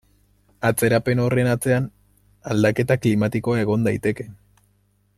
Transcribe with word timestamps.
Atzerapen 0.69 1.19
horren 1.25 1.49
atzean 1.51 1.85
aldaketa 2.55 2.99
klimatikoa 3.05 3.63
egon 3.67 3.87
daiteke. 3.89 4.31